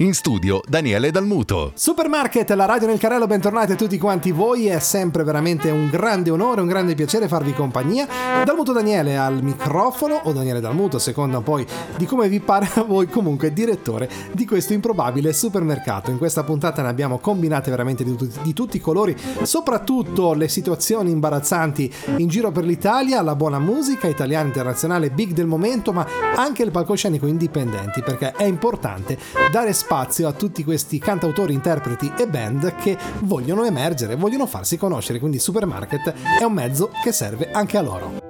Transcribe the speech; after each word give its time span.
In 0.00 0.12
studio 0.12 0.60
Daniele 0.68 1.10
Dalmuto. 1.10 1.72
Supermarket, 1.74 2.50
la 2.50 2.66
radio 2.66 2.86
nel 2.86 2.98
carrello, 2.98 3.26
bentornati 3.26 3.72
a 3.72 3.76
tutti 3.76 3.96
quanti 3.96 4.30
voi. 4.30 4.66
È 4.66 4.78
sempre 4.78 5.24
veramente 5.24 5.70
un 5.70 5.88
grande 5.88 6.28
onore, 6.28 6.60
un 6.60 6.66
grande 6.66 6.94
piacere 6.94 7.28
farvi 7.28 7.54
compagnia. 7.54 8.06
Dalmuto 8.44 8.72
Daniele 8.72 9.16
al 9.16 9.42
microfono, 9.42 10.20
o 10.24 10.32
Daniele 10.34 10.60
Dalmuto, 10.60 10.98
a 10.98 11.00
seconda 11.00 11.40
poi 11.40 11.64
di 11.96 12.04
come 12.04 12.28
vi 12.28 12.40
pare 12.40 12.68
a 12.74 12.82
voi, 12.84 13.08
comunque 13.08 13.54
direttore 13.54 14.10
di 14.32 14.44
questo 14.44 14.74
improbabile 14.74 15.32
supermercato. 15.32 16.10
In 16.10 16.18
questa 16.18 16.44
puntata 16.44 16.82
ne 16.82 16.88
abbiamo 16.88 17.16
combinate 17.16 17.70
veramente 17.70 18.04
di, 18.04 18.14
tutti, 18.14 18.38
di 18.42 18.52
tutti 18.52 18.76
i 18.76 18.80
colori, 18.80 19.16
soprattutto 19.44 20.34
le 20.34 20.48
situazioni 20.48 21.10
imbarazzanti 21.10 21.90
in 22.16 22.28
giro 22.28 22.50
per 22.50 22.64
l'Italia, 22.64 23.22
la 23.22 23.34
buona 23.34 23.58
musica 23.58 24.08
italiana 24.08 24.48
internazionale 24.48 25.08
big 25.08 25.32
del 25.32 25.46
momento, 25.46 25.94
ma 25.94 26.06
anche 26.34 26.62
il 26.62 26.70
palcoscenico 26.70 27.26
indipendenti, 27.26 28.02
perché 28.02 28.32
è 28.32 28.44
importante 28.44 29.16
dare 29.50 29.72
spazio 29.72 29.84
a 29.88 30.32
tutti 30.32 30.64
questi 30.64 30.98
cantautori, 30.98 31.54
interpreti 31.54 32.12
e 32.18 32.26
band 32.26 32.74
che 32.76 32.98
vogliono 33.20 33.64
emergere, 33.64 34.16
vogliono 34.16 34.46
farsi 34.46 34.76
conoscere, 34.76 35.18
quindi 35.18 35.38
Supermarket 35.38 36.12
è 36.40 36.44
un 36.44 36.52
mezzo 36.52 36.90
che 37.02 37.12
serve 37.12 37.50
anche 37.50 37.78
a 37.78 37.82
loro. 37.82 38.24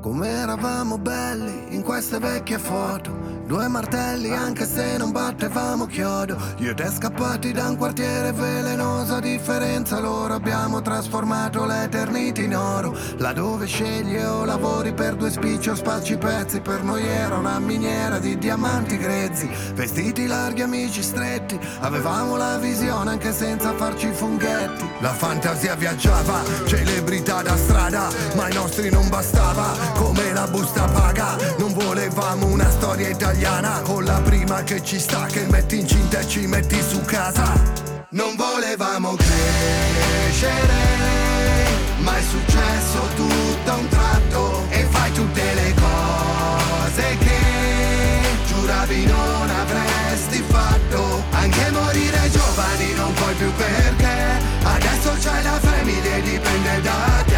Come 0.00 0.28
eravamo 0.28 0.98
belli 0.98 1.74
in 1.74 1.82
queste 1.82 2.18
vecchie 2.18 2.58
foto 2.58 3.37
Due 3.48 3.66
martelli 3.66 4.30
anche 4.30 4.66
se 4.66 4.98
non 4.98 5.10
battevamo 5.10 5.86
chiodo. 5.86 6.36
Io 6.58 6.72
e 6.72 6.74
te 6.74 6.90
scappati 6.90 7.50
da 7.50 7.70
un 7.70 7.78
quartiere 7.78 8.30
velenoso 8.30 9.14
A 9.14 9.20
differenza 9.20 10.00
loro 10.00 10.34
abbiamo 10.34 10.82
trasformato 10.82 11.64
l'eternity 11.64 12.44
in 12.44 12.54
oro. 12.54 12.94
Laddove 13.16 13.64
scegli 13.64 14.18
o 14.18 14.44
lavori 14.44 14.92
per 14.92 15.14
due 15.14 15.30
spicci 15.30 15.70
o 15.70 15.74
spacci 15.74 16.18
pezzi 16.18 16.60
Per 16.60 16.82
noi 16.82 17.06
era 17.06 17.38
una 17.38 17.58
miniera 17.58 18.18
di 18.18 18.36
diamanti 18.36 18.98
grezzi. 18.98 19.48
Vestiti 19.72 20.26
larghi, 20.26 20.60
amici 20.60 21.02
stretti 21.02 21.58
Avevamo 21.80 22.36
la 22.36 22.58
visione 22.58 23.12
anche 23.12 23.32
senza 23.32 23.72
farci 23.72 24.12
funghetti. 24.12 24.84
La 25.00 25.14
fantasia 25.14 25.74
viaggiava, 25.74 26.42
celebrità 26.66 27.40
da 27.40 27.56
strada 27.56 28.10
Ma 28.34 28.44
ai 28.44 28.52
nostri 28.52 28.90
non 28.90 29.08
bastava, 29.08 29.74
come 29.94 30.34
la 30.34 30.46
busta 30.48 30.84
paga 30.84 31.47
Non 31.68 31.84
volevamo 31.84 32.46
una 32.46 32.70
storia 32.70 33.10
italiana. 33.10 33.82
Con 33.82 34.02
la 34.02 34.22
prima 34.22 34.62
che 34.62 34.82
ci 34.82 34.98
sta 34.98 35.26
che 35.26 35.44
metti 35.50 35.78
incinta 35.78 36.20
e 36.20 36.26
ci 36.26 36.46
metti 36.46 36.80
su 36.80 37.02
casa. 37.02 37.52
Non 38.12 38.36
volevamo 38.36 39.14
crescere 39.14 40.56
ma 41.98 42.16
è 42.16 42.22
successo 42.22 43.00
tutto 43.16 43.70
a 43.70 43.74
un 43.74 43.88
tratto. 43.88 44.64
E 44.70 44.84
fai 44.84 45.12
tutte 45.12 45.42
le 45.42 45.74
cose 45.74 47.18
che 47.18 47.38
giuravi 48.46 49.04
non 49.04 49.50
avresti 49.50 50.42
fatto. 50.48 51.22
Anche 51.32 51.70
morire 51.70 52.30
giovani 52.30 52.94
non 52.94 53.12
puoi 53.12 53.34
più 53.34 53.52
perché 53.52 54.40
adesso 54.62 55.10
c'hai 55.20 55.42
la 55.42 55.60
famiglia 55.60 56.14
e 56.14 56.22
dipende 56.22 56.80
da 56.80 57.24
te 57.26 57.37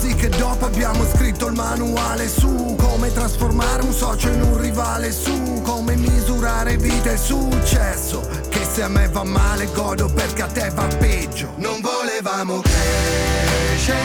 Così 0.00 0.14
che 0.14 0.28
dopo 0.28 0.64
abbiamo 0.64 1.04
scritto 1.12 1.48
il 1.48 1.54
manuale 1.54 2.28
su 2.28 2.76
Come 2.78 3.12
trasformare 3.12 3.82
un 3.82 3.92
socio 3.92 4.28
in 4.28 4.42
un 4.42 4.60
rivale 4.60 5.10
su 5.10 5.60
Come 5.64 5.96
misurare 5.96 6.76
vita 6.76 7.10
e 7.10 7.16
successo. 7.16 8.20
Che 8.48 8.64
se 8.64 8.84
a 8.84 8.88
me 8.88 9.08
va 9.08 9.24
male 9.24 9.68
godo 9.72 10.08
perché 10.08 10.42
a 10.42 10.46
te 10.46 10.70
va 10.72 10.86
peggio. 10.86 11.54
Non 11.56 11.80
volevamo 11.80 12.60
crescere 12.60 13.96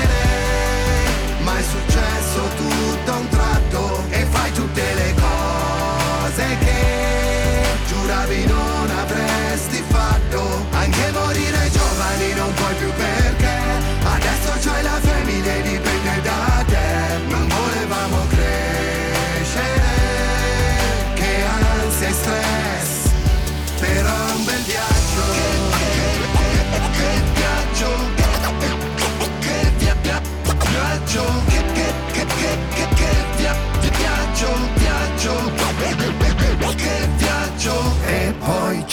Ma 1.43 1.59
è 1.59 1.61
successo 1.61 2.41
tutto 2.57 3.11
a 3.11 3.17
un 3.17 3.29
tratto 3.29 4.03
E 4.09 4.25
fai 4.31 4.51
tutte 4.51 4.81
le 4.95 5.13
cose 5.13 6.57
che 6.57 7.65
giuravi 7.85 8.45
non 8.47 8.82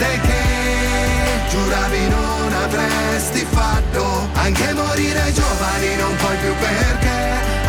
cose 0.00 0.20
che 0.20 1.50
giuravi 1.50 2.08
non 2.08 2.52
avresti 2.52 3.46
fatto. 3.50 4.28
Anche 4.32 4.72
morire 4.72 5.32
giovani 5.32 5.96
non 5.96 6.16
puoi 6.16 6.36
più 6.38 6.54
perché 6.56 7.19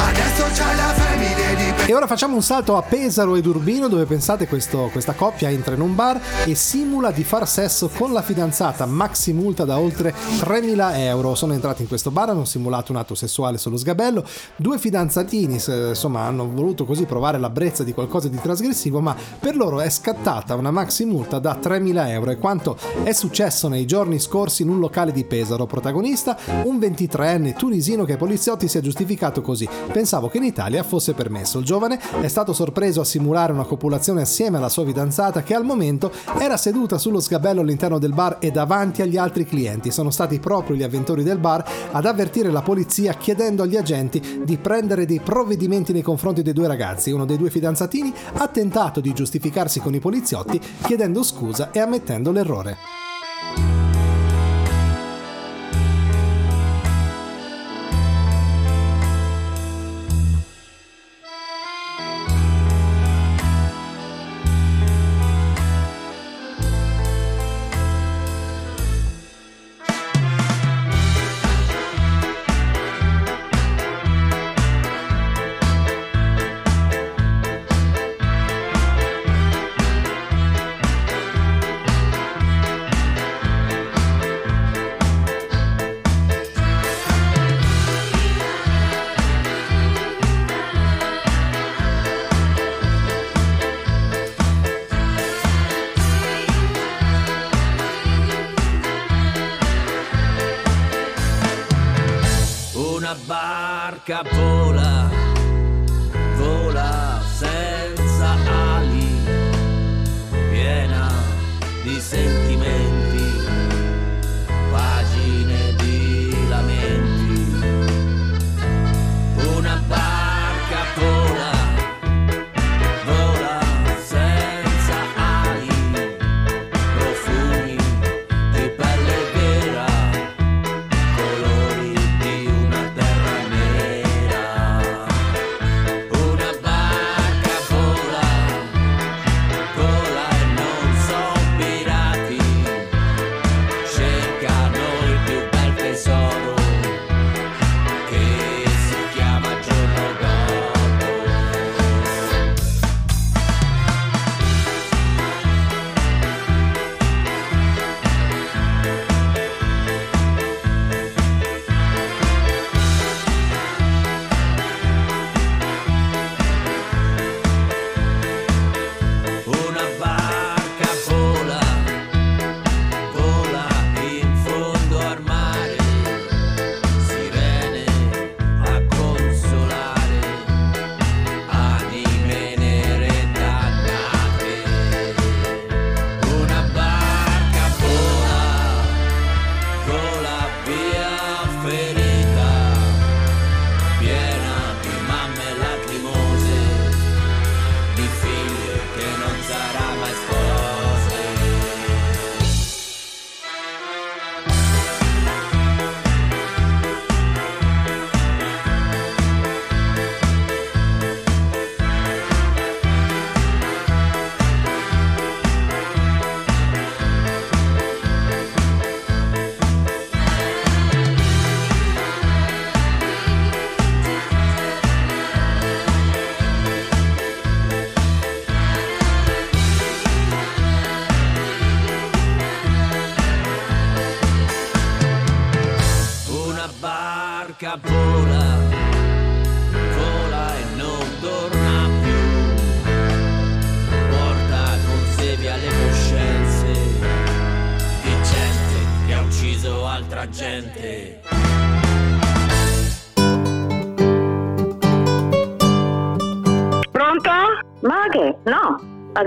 adesso 0.07 0.44
c'hai 0.53 0.75
la 0.75 0.94
famiglia 0.94 1.53
di 1.53 1.89
E 1.91 1.94
ora 1.94 2.07
facciamo 2.07 2.35
un 2.35 2.41
salto 2.41 2.78
a 2.78 2.81
Pesaro 2.81 3.35
ed 3.35 3.45
Urbino 3.45 3.88
dove 3.88 4.06
pensate 4.06 4.47
questo, 4.47 4.89
questa 4.91 5.13
coppia 5.13 5.50
entra 5.50 5.75
in 5.75 5.81
un 5.81 5.94
bar 5.94 6.19
e 6.45 6.56
simula 6.56 7.12
di 7.12 7.23
far 7.23 7.47
sesso 7.47 7.89
con 7.89 8.13
la 8.13 8.22
fidanzata, 8.22 8.85
maxi 8.85 9.34
multa 9.34 9.66
da 9.66 9.78
oltre 9.78 10.14
3.000 10.14 10.99
euro. 10.99 11.35
Sono 11.35 11.53
entrati 11.53 11.81
in 11.81 11.87
questo 11.87 12.11
bar, 12.11 12.29
hanno 12.29 12.46
simulato 12.46 12.91
un 12.91 12.97
atto 12.97 13.16
sessuale 13.16 13.58
sullo 13.58 13.78
sgabello. 13.78 14.23
Due 14.55 14.78
fidanzatini 14.78 15.59
insomma 15.90 16.22
hanno 16.22 16.49
voluto 16.49 16.85
così 16.85 17.05
provare 17.05 17.37
la 17.37 17.49
brezza 17.49 17.84
di 17.84 17.93
qualcosa 17.93 18.28
di 18.28 18.40
trasgressivo, 18.40 19.02
ma 19.02 19.16
per 19.40 19.55
loro 19.55 19.81
è 19.81 19.90
scattata 19.90 20.55
una 20.55 20.72
maxi 20.72 21.05
multa 21.05 21.40
da 21.40 21.58
3.000 21.61 22.08
euro. 22.09 22.31
E 22.31 22.37
quanto 22.37 22.78
è 23.03 23.11
successo 23.11 23.67
nei 23.67 23.85
giorni 23.85 24.20
scorsi 24.20 24.61
in 24.61 24.70
un 24.70 24.79
locale 24.79 25.11
di 25.11 25.26
Pesaro? 25.26 25.66
Protagonista 25.66 26.37
un 26.64 26.78
23enne 26.78 27.55
tunisino 27.55 28.05
che 28.05 28.14
ai 28.14 28.17
poliziotti 28.17 28.67
si 28.67 28.78
è 28.78 28.81
giustificato 28.81 29.41
così. 29.41 29.67
Pensavo 29.91 30.29
che 30.29 30.38
in 30.38 30.43
Italia 30.43 30.84
fosse 30.84 31.14
permesso. 31.14 31.59
Il 31.59 31.66
giovane 31.66 31.99
è 32.22 32.28
stato 32.28 32.53
sorpreso 32.53 33.02
a 33.02 33.05
simulare 33.05 33.52
una 33.52 33.66
copulazione 33.66 34.22
assieme 34.22 34.58
alla 34.58 34.70
sua 34.70 34.85
fidanzata 34.85 35.43
che 35.43 35.53
al 35.53 35.66
momento 35.66 36.11
era 36.40 36.55
seduta 36.55 36.97
sullo 36.97 37.20
sgabello 37.20 37.59
all'interno 37.59 37.99
del 37.99 38.14
bar 38.14 38.38
e 38.40 38.52
davanti 38.52 39.02
agli 39.02 39.17
altri 39.17 39.46
clienti. 39.46 39.91
Sono 39.91 40.09
stati 40.09 40.40
proprio 40.40 40.78
gli 40.78 40.84
avventori 40.84 41.23
del 41.23 41.40
bar 41.40 41.64
ad 41.91 42.05
avvertire 42.05 42.52
la 42.52 42.61
polizia 42.61 43.14
chiedendo 43.14 43.64
agli 43.64 43.76
agenti 43.76 44.41
di 44.46 44.58
prendere 44.58 45.05
dei 45.05 45.20
provvedimenti 45.20 45.91
nei 45.91 46.02
confronti 46.02 46.41
dei 46.41 46.53
due 46.53 46.67
ragazzi. 46.67 47.11
Uno 47.11 47.26
dei 47.26 47.38
due 47.38 47.49
fidanzatini 47.49 48.14
ha 48.38 48.47
tentato 48.47 49.02
di 49.02 49.14
giustificarsi 49.14 49.82
con 49.82 49.93
i 49.93 49.99
poliziotti 49.99 50.59
chiedendo 50.84 51.22
scusa 51.22 51.72
e 51.72 51.79
ammettendo 51.79 52.32
l'errore. 52.32 53.01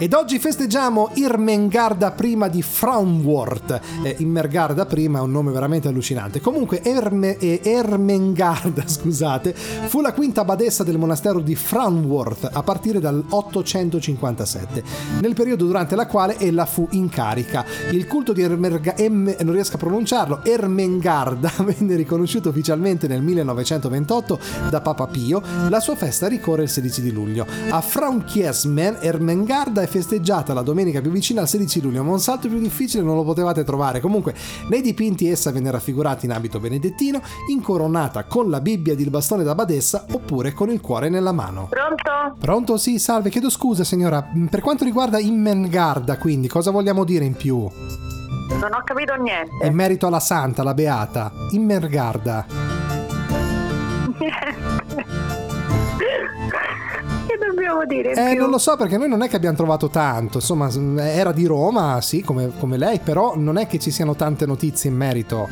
Ed 0.00 0.12
oggi 0.12 0.38
festeggiamo 0.38 1.10
Irmengarda 1.14 2.12
prima 2.12 2.46
di 2.46 2.62
Fraunwort. 2.62 3.80
Eh, 4.04 4.14
Immergarda 4.18 4.86
prima 4.86 5.18
è 5.18 5.22
un 5.22 5.32
nome 5.32 5.50
veramente 5.50 5.88
allucinante. 5.88 6.40
Comunque 6.40 6.82
Erme- 6.84 7.36
eh, 7.38 7.60
Ermengarda, 7.64 8.86
scusate, 8.86 9.52
fu 9.54 10.00
la 10.00 10.12
quinta 10.12 10.44
badessa 10.44 10.84
del 10.84 10.98
monastero 10.98 11.40
di 11.40 11.56
Fraunwort 11.56 12.48
a 12.52 12.62
partire 12.62 13.00
dal 13.00 13.24
857, 13.28 14.84
nel 15.20 15.34
periodo 15.34 15.66
durante 15.66 15.96
la 15.96 16.06
quale 16.06 16.38
ella 16.38 16.64
fu 16.64 16.86
in 16.92 17.08
carica. 17.08 17.64
Il 17.90 18.06
culto 18.06 18.32
di 18.32 18.42
Ermerga- 18.42 18.94
em- 18.94 19.34
non 19.40 19.52
riesco 19.52 19.74
a 19.74 19.78
pronunciarlo, 19.78 20.44
Ermengarda 20.44 21.50
venne 21.66 21.96
riconosciuto 21.96 22.50
ufficialmente 22.50 23.08
nel 23.08 23.22
1928 23.22 24.38
da 24.70 24.80
Papa 24.80 25.08
Pio. 25.08 25.42
La 25.68 25.80
sua 25.80 25.96
festa 25.96 26.28
ricorre 26.28 26.62
il 26.62 26.68
16 26.68 27.02
di 27.02 27.10
luglio. 27.10 27.44
A 27.70 27.80
Fraunkiesmen 27.80 28.98
Ermengarda 29.00 29.82
è 29.82 29.86
festeggiata 29.88 30.54
la 30.54 30.62
domenica 30.62 31.00
più 31.00 31.10
vicina 31.10 31.40
al 31.40 31.48
16 31.48 31.80
luglio, 31.80 32.04
ma 32.04 32.12
un 32.12 32.20
salto 32.20 32.48
più 32.48 32.58
difficile 32.60 33.02
non 33.02 33.16
lo 33.16 33.24
potevate 33.24 33.64
trovare. 33.64 34.00
Comunque, 34.00 34.34
nei 34.68 34.80
dipinti 34.80 35.28
essa 35.28 35.50
venne 35.50 35.70
raffigurata 35.70 36.24
in 36.26 36.32
abito 36.32 36.60
benedettino, 36.60 37.20
incoronata 37.48 38.24
con 38.24 38.48
la 38.50 38.60
Bibbia 38.60 38.92
ed 38.92 39.00
il 39.00 39.10
bastone 39.10 39.42
da 39.42 39.54
badessa 39.54 40.06
oppure 40.12 40.52
con 40.52 40.70
il 40.70 40.80
cuore 40.80 41.08
nella 41.08 41.32
mano. 41.32 41.68
Pronto? 41.68 42.36
Pronto? 42.38 42.76
Sì, 42.76 42.98
salve, 42.98 43.30
chiedo 43.30 43.50
scusa 43.50 43.82
signora. 43.82 44.24
Per 44.48 44.60
quanto 44.60 44.84
riguarda 44.84 45.18
Immengarda, 45.18 46.18
quindi, 46.18 46.46
cosa 46.46 46.70
vogliamo 46.70 47.02
dire 47.04 47.24
in 47.24 47.34
più? 47.34 47.56
Non 48.60 48.72
ho 48.74 48.82
capito 48.84 49.14
niente. 49.14 49.50
È 49.60 49.70
merito 49.70 50.06
alla 50.06 50.20
santa, 50.20 50.62
la 50.62 50.74
beata. 50.74 51.32
Immengarda. 51.50 52.46
dobbiamo 57.68 57.84
dire? 57.84 58.12
Eh, 58.12 58.30
più? 58.32 58.40
non 58.40 58.50
lo 58.50 58.58
so 58.58 58.76
perché 58.76 58.96
noi 58.96 59.08
non 59.08 59.22
è 59.22 59.28
che 59.28 59.36
abbiamo 59.36 59.56
trovato 59.56 59.88
tanto, 59.88 60.38
insomma, 60.38 60.70
era 61.02 61.32
di 61.32 61.46
Roma, 61.46 62.00
sì, 62.00 62.22
come, 62.22 62.52
come 62.58 62.76
lei, 62.76 62.98
però 62.98 63.34
non 63.36 63.58
è 63.58 63.66
che 63.66 63.78
ci 63.78 63.90
siano 63.90 64.14
tante 64.14 64.46
notizie 64.46 64.90
in 64.90 64.96
merito. 64.96 65.48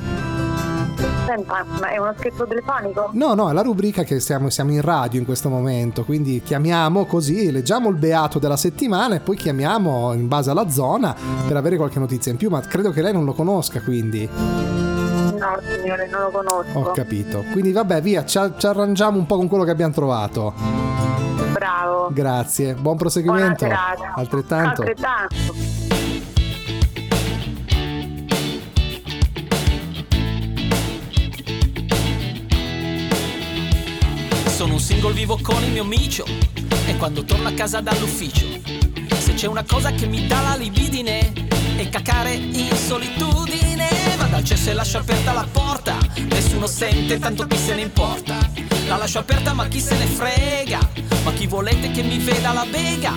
Senta, 1.26 1.64
ma 1.80 1.88
è 1.88 1.98
uno 1.98 2.14
scherzo 2.16 2.46
telefonico? 2.46 3.10
No, 3.12 3.34
no, 3.34 3.50
è 3.50 3.52
la 3.52 3.62
rubrica 3.62 4.04
che 4.04 4.20
siamo, 4.20 4.48
siamo 4.48 4.70
in 4.70 4.80
radio 4.80 5.18
in 5.18 5.26
questo 5.26 5.48
momento, 5.48 6.04
quindi 6.04 6.40
chiamiamo 6.42 7.04
così, 7.04 7.50
leggiamo 7.50 7.88
il 7.88 7.96
beato 7.96 8.38
della 8.38 8.56
settimana 8.56 9.16
e 9.16 9.20
poi 9.20 9.36
chiamiamo 9.36 10.12
in 10.14 10.28
base 10.28 10.50
alla 10.50 10.68
zona 10.70 11.14
per 11.46 11.56
avere 11.56 11.76
qualche 11.76 11.98
notizia 11.98 12.30
in 12.30 12.38
più, 12.38 12.48
ma 12.48 12.60
credo 12.60 12.90
che 12.90 13.02
lei 13.02 13.12
non 13.12 13.24
lo 13.24 13.32
conosca, 13.32 13.80
quindi 13.82 14.28
No, 15.36 15.60
signore, 15.60 16.08
non 16.08 16.22
lo 16.22 16.30
conosco. 16.30 16.78
ho 16.78 16.92
capito. 16.92 17.44
Quindi 17.52 17.70
vabbè, 17.72 18.00
via, 18.00 18.24
ci, 18.24 18.40
ci 18.56 18.66
arrangiamo 18.66 19.18
un 19.18 19.26
po' 19.26 19.36
con 19.36 19.48
quello 19.48 19.64
che 19.64 19.70
abbiamo 19.70 19.92
trovato. 19.92 20.54
Bravo. 21.66 22.10
Grazie, 22.12 22.74
buon 22.74 22.96
proseguimento. 22.96 23.64
Altrettanto. 24.14 24.82
Altrettanto. 24.82 25.54
Sono 34.46 34.74
un 34.74 34.78
single 34.78 35.12
vivo 35.12 35.38
con 35.42 35.60
il 35.64 35.72
mio 35.72 35.84
micio 35.84 36.24
E 36.86 36.96
quando 36.96 37.24
torno 37.24 37.48
a 37.48 37.52
casa 37.52 37.80
dall'ufficio 37.80 38.46
Se 39.18 39.34
c'è 39.34 39.46
una 39.46 39.64
cosa 39.68 39.90
che 39.90 40.06
mi 40.06 40.26
dà 40.26 40.40
la 40.40 40.54
libidine 40.54 41.32
È 41.76 41.88
cacare 41.90 42.32
in 42.32 42.74
solitudine 42.74 43.88
Vado 44.16 44.36
al 44.36 44.44
cesso 44.44 44.70
e 44.70 44.72
lascio 44.72 44.98
aperta 44.98 45.32
la 45.32 45.46
porta 45.50 45.96
Nessuno 46.30 46.66
sente, 46.66 47.18
tanto 47.18 47.46
chi 47.46 47.58
se 47.58 47.74
ne 47.74 47.82
importa 47.82 48.55
La 48.86 48.96
lascio 48.96 49.18
aperta 49.18 49.52
ma 49.52 49.66
chi 49.66 49.80
se 49.80 49.96
ne 49.96 50.06
frega? 50.06 50.78
Ma 51.24 51.32
chi 51.32 51.46
volete 51.46 51.90
che 51.90 52.02
mi 52.02 52.18
veda 52.18 52.52
la 52.52 52.64
bega? 52.70 53.14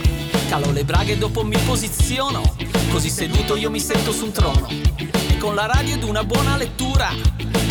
Calo 0.49 0.71
le 0.71 0.83
braghe 0.83 1.13
e 1.13 1.17
dopo 1.17 1.43
mi 1.43 1.57
posiziono. 1.59 2.41
Così 2.89 3.09
seduto 3.09 3.55
io 3.55 3.69
mi 3.69 3.79
sento 3.79 4.11
su 4.11 4.25
un 4.25 4.31
trono. 4.31 4.67
E 4.67 5.37
con 5.37 5.53
la 5.53 5.67
radio 5.67 5.93
ed 5.93 6.03
una 6.03 6.23
buona 6.23 6.57
lettura. 6.57 7.09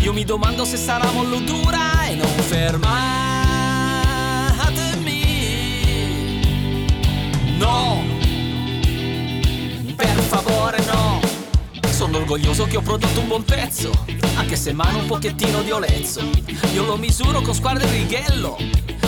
Io 0.00 0.12
mi 0.12 0.24
domando 0.24 0.64
se 0.64 0.76
sarà 0.76 1.10
mollo 1.10 1.40
dura 1.40 2.06
E 2.06 2.14
non 2.14 2.28
fermatemi. 2.28 2.86
No, 7.58 8.04
Sono 12.10 12.20
orgoglioso 12.20 12.64
che 12.64 12.78
ho 12.78 12.80
prodotto 12.80 13.20
un 13.20 13.26
buon 13.26 13.44
pezzo, 13.44 13.90
anche 14.36 14.56
se 14.56 14.72
mano 14.72 15.00
un 15.00 15.04
pochettino 15.04 15.60
di 15.60 15.70
olezzo. 15.70 16.22
Io 16.72 16.86
lo 16.86 16.96
misuro 16.96 17.42
con 17.42 17.52
squadra 17.52 17.84
e 17.84 17.90
righello, 17.90 18.56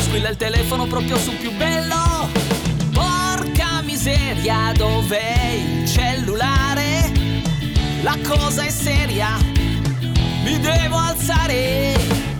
squilla 0.00 0.28
il 0.28 0.36
telefono 0.36 0.84
proprio 0.84 1.16
sul 1.16 1.36
più 1.36 1.50
bello. 1.52 2.28
Porca 2.92 3.80
miseria, 3.84 4.72
dov'è 4.76 5.50
il 5.50 5.88
cellulare? 5.88 7.10
La 8.02 8.18
cosa 8.22 8.64
è 8.64 8.70
seria, 8.70 9.38
mi 10.44 10.60
devo 10.60 10.98
alzare. 10.98 11.98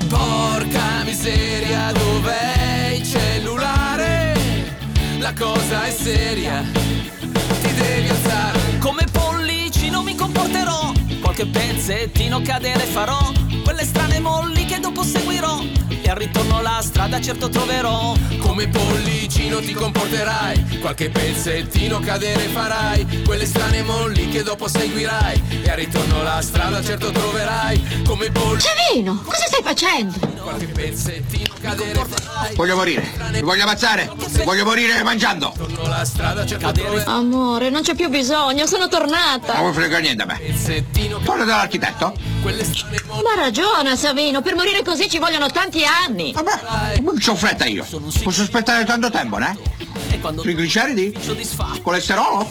Porca 0.08 1.04
miseria, 1.06 1.90
dov'è 1.92 2.96
il 2.98 3.08
cellulare? 3.08 4.34
La 5.20 5.32
cosa 5.32 5.86
è 5.86 5.90
seria, 5.90 6.62
ti 7.62 7.74
devi 7.74 8.08
alzare. 8.10 8.69
Pollicino 10.00 10.02
mi 10.02 10.14
comporterò. 10.14 10.92
Qualche 11.20 11.46
pezzettino 11.46 12.40
cadere 12.42 12.84
farò. 12.84 13.18
Quelle 13.62 13.84
strane 13.84 14.18
molli 14.18 14.64
che 14.64 14.78
dopo 14.80 15.02
seguirò 15.02 15.60
al 16.10 16.16
ritorno 16.16 16.60
la 16.60 16.80
strada 16.82 17.20
certo 17.20 17.48
troverò 17.48 18.14
Come 18.38 18.68
pollicino 18.68 19.60
ti 19.60 19.72
comporterai, 19.72 20.78
qualche 20.80 21.08
pezzettino 21.08 22.00
cadere 22.00 22.48
farai, 22.48 23.22
quelle 23.24 23.46
strane 23.46 23.82
molli 23.82 24.28
che 24.28 24.42
dopo 24.42 24.66
seguirai 24.66 25.62
e 25.62 25.70
al 25.70 25.76
ritorno 25.76 26.22
la 26.22 26.40
strada 26.42 26.82
certo 26.82 27.10
troverai. 27.10 28.02
Come 28.04 28.30
pollicino 28.30 28.74
Savino, 28.90 29.22
cosa 29.24 29.46
stai 29.46 29.62
facendo? 29.62 30.18
qualche 30.42 30.66
pezzettino 30.66 31.54
cadere 31.60 32.04
farai, 32.04 32.54
Voglio 32.56 32.74
morire. 32.74 33.08
Mi 33.30 33.42
voglio 33.42 33.62
ammazzare. 33.62 34.10
Voglio 34.44 34.64
morire 34.64 35.02
mangiando. 35.02 35.52
ritorno 35.56 35.88
la 35.88 36.04
strada 36.04 36.44
certo 36.44 36.66
Cadere 36.66 36.86
troverai. 36.86 37.14
Amore, 37.14 37.70
non 37.70 37.82
c'è 37.82 37.94
più 37.94 38.08
bisogno, 38.08 38.66
sono 38.66 38.88
tornata. 38.88 39.54
Non 39.54 39.68
mi 39.68 39.72
frega 39.74 39.98
niente 39.98 40.22
a 40.22 40.26
me. 40.26 40.40
Parlo 41.24 41.44
dall'architetto? 41.44 42.14
quelle 42.40 42.64
strane 42.64 42.96
molli 43.06 43.22
Ma 43.22 43.34
ragione, 43.34 43.96
Savino, 43.96 44.40
per 44.40 44.54
morire 44.54 44.82
così 44.82 45.08
ci 45.08 45.18
vogliono 45.18 45.48
tanti 45.48 45.84
anni. 45.84 45.99
Vabbè, 46.32 47.00
non 47.00 47.16
c'ho 47.18 47.34
fretta 47.34 47.66
io. 47.66 47.84
Posso 48.22 48.42
aspettare 48.42 48.84
tanto 48.84 49.10
tempo, 49.10 49.36
ne? 49.38 49.56
E 50.10 50.18
quando 50.20 50.42
Trigliceridi? 50.42 51.14
soddisfatto 51.20 51.82
Colesterolo? 51.82 52.50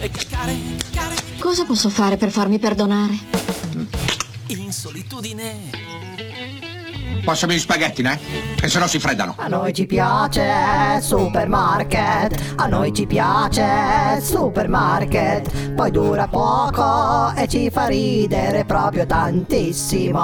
E 0.00 0.10
cacare 0.10 0.56
Cosa 1.38 1.64
posso 1.64 1.88
fare 1.88 2.16
per 2.16 2.30
farmi 2.30 2.58
perdonare? 2.58 3.46
in 4.50 4.72
solitudine 4.72 5.70
Passami 7.28 7.56
gli 7.56 7.58
spaghetti, 7.58 8.00
ne? 8.00 8.18
Che 8.54 8.68
se 8.68 8.78
no 8.78 8.86
si 8.86 8.98
freddano. 8.98 9.34
A 9.36 9.48
noi 9.48 9.74
ci 9.74 9.84
piace 9.84 10.98
supermarket, 11.02 12.54
a 12.56 12.66
noi 12.66 12.90
ci 12.94 13.04
piace 13.04 14.18
supermarket, 14.22 15.72
poi 15.74 15.90
dura 15.90 16.26
poco 16.26 17.30
e 17.36 17.46
ci 17.46 17.68
fa 17.68 17.86
ridere 17.86 18.64
proprio 18.64 19.04
tantissimo. 19.04 20.18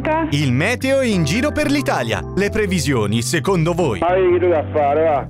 Pronto? 0.00 0.34
Il 0.36 0.52
meteo 0.52 1.02
in 1.02 1.24
giro 1.24 1.52
per 1.52 1.70
l'Italia. 1.70 2.22
Le 2.34 2.48
previsioni, 2.48 3.22
secondo 3.22 3.74
voi? 3.74 3.98
Ma 4.00 4.14
che 4.14 4.48
da 4.48 4.64
fare, 4.72 5.04
va? 5.04 5.26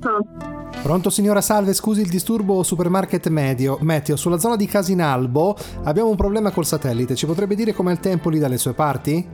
Pronto 0.81 1.09
signora 1.09 1.41
Salve, 1.41 1.73
scusi 1.73 2.01
il 2.01 2.09
disturbo 2.09 2.63
supermarket 2.63 3.27
medio, 3.27 3.77
meteo. 3.81 4.15
Sulla 4.15 4.39
zona 4.39 4.55
di 4.55 4.65
Casinalbo 4.65 5.55
abbiamo 5.83 6.09
un 6.09 6.15
problema 6.15 6.51
col 6.51 6.65
satellite. 6.65 7.15
Ci 7.15 7.25
potrebbe 7.25 7.55
dire 7.55 7.73
com'è 7.73 7.91
il 7.91 7.99
tempo 7.99 8.29
lì 8.29 8.39
dalle 8.39 8.57
sue 8.57 8.73
parti? 8.73 9.27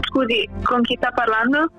Scusi, 0.00 0.48
con 0.62 0.80
chi 0.82 0.96
sta 0.96 1.10
parlando? 1.12 1.70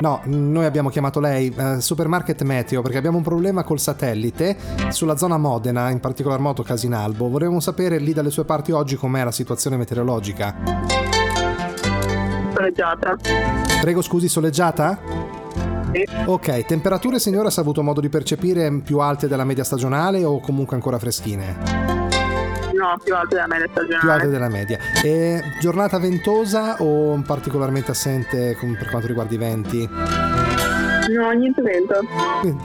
No, 0.00 0.20
noi 0.24 0.64
abbiamo 0.64 0.88
chiamato 0.88 1.20
lei, 1.20 1.54
eh, 1.56 1.80
supermarket 1.80 2.42
meteo, 2.42 2.82
perché 2.82 2.98
abbiamo 2.98 3.18
un 3.18 3.22
problema 3.22 3.62
col 3.62 3.78
satellite 3.78 4.56
sulla 4.88 5.16
zona 5.16 5.36
Modena, 5.36 5.90
in 5.90 6.00
particolar 6.00 6.40
modo 6.40 6.62
Casinalbo. 6.62 7.28
Vorremmo 7.28 7.60
sapere 7.60 7.98
lì 7.98 8.12
dalle 8.12 8.30
sue 8.30 8.44
parti 8.44 8.72
oggi 8.72 8.96
com'è 8.96 9.22
la 9.24 9.32
situazione 9.32 9.76
meteorologica. 9.76 11.19
Soleggiata. 12.60 13.16
Prego, 13.80 14.02
scusi, 14.02 14.28
soleggiata? 14.28 14.98
Sì. 15.92 16.04
Ok, 16.26 16.66
temperature 16.66 17.18
signora 17.18 17.48
si 17.48 17.58
ha 17.58 17.62
avuto 17.62 17.82
modo 17.82 18.02
di 18.02 18.10
percepire 18.10 18.70
più 18.84 18.98
alte 18.98 19.28
della 19.28 19.44
media 19.44 19.64
stagionale 19.64 20.22
o 20.24 20.40
comunque 20.40 20.76
ancora 20.76 20.98
freschine? 20.98 21.56
No, 22.74 22.98
più 23.02 23.16
alte 23.16 23.36
della 23.36 23.46
media 23.46 23.66
stagionale. 23.70 24.00
Più 24.00 24.10
alte 24.10 24.28
della 24.28 24.48
media. 24.48 24.78
E 25.02 25.42
giornata 25.58 25.98
ventosa 25.98 26.76
o 26.80 27.20
particolarmente 27.26 27.92
assente 27.92 28.56
per 28.78 28.90
quanto 28.90 29.06
riguarda 29.06 29.34
i 29.34 29.38
venti? 29.38 29.88
No, 29.88 31.30
niente 31.30 31.62
vento. 31.62 31.94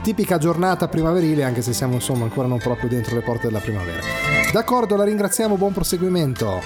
Tipica 0.02 0.36
giornata 0.36 0.88
primaverile, 0.88 1.42
anche 1.42 1.62
se 1.62 1.72
siamo 1.72 1.94
insomma 1.94 2.24
ancora 2.24 2.46
non 2.46 2.58
proprio 2.58 2.90
dentro 2.90 3.14
le 3.14 3.22
porte 3.22 3.46
della 3.46 3.60
primavera. 3.60 4.00
D'accordo, 4.52 4.94
la 4.94 5.04
ringraziamo, 5.04 5.56
buon 5.56 5.72
proseguimento. 5.72 6.60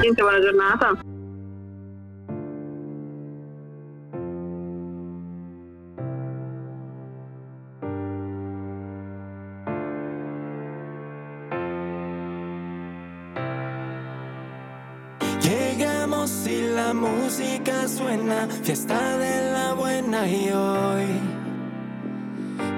Niente, 0.00 0.22
buona 0.22 0.40
giornata. 0.40 0.98
Fiesta 18.62 19.18
de 19.18 19.52
la 19.52 19.74
buena 19.74 20.26
y 20.28 20.50
hoy. 20.50 21.06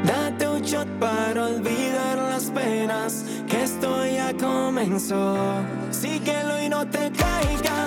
Date 0.07 0.49
un 0.49 0.63
shot 0.63 0.89
para 0.99 1.47
olvidar 1.47 2.17
las 2.17 2.45
penas, 2.51 3.25
que 3.49 3.63
esto 3.63 4.07
ya 4.07 4.33
comenzó. 4.35 5.37
Síguelo 5.91 6.63
y 6.63 6.69
no 6.69 6.87
te 6.87 7.11
caigas, 7.11 7.82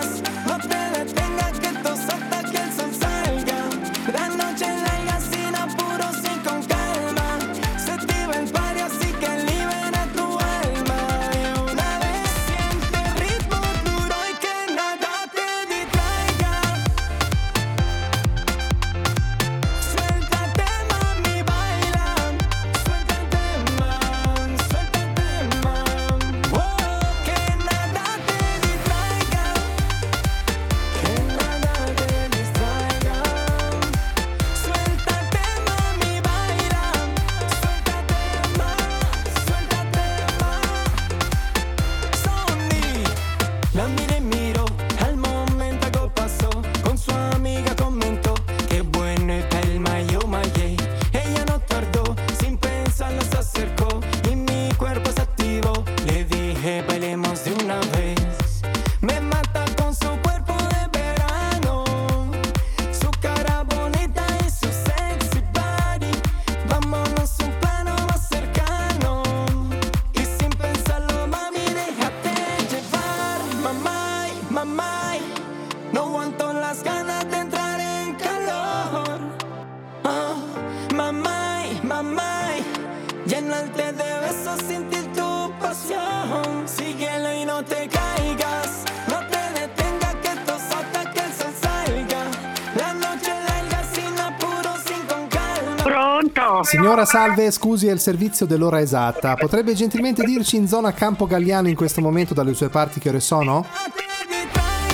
salve, 97.05 97.51
scusi, 97.51 97.87
è 97.87 97.91
il 97.91 97.99
servizio 97.99 98.45
dell'ora 98.45 98.81
esatta. 98.81 99.35
Potrebbe 99.35 99.73
gentilmente 99.73 100.23
dirci 100.23 100.57
in 100.57 100.67
zona 100.67 100.93
Campo 100.93 101.25
Galliano 101.25 101.69
in 101.69 101.75
questo 101.75 102.01
momento 102.01 102.33
dalle 102.33 102.53
sue 102.53 102.69
parti 102.69 102.99
che 102.99 103.09
ore 103.09 103.19
sono? 103.19 103.65